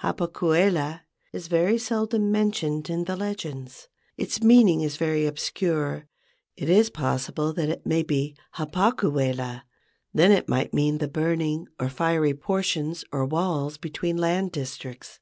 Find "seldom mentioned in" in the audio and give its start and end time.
1.76-3.04